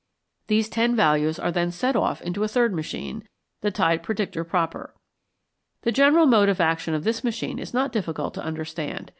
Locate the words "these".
0.47-0.67